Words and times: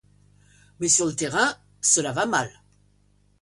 Mais 0.79 0.87
sur 0.89 1.05
le 1.05 1.13
terrain, 1.15 1.53
cela 1.79 2.11
va 2.11 2.25
mal. 2.25 2.51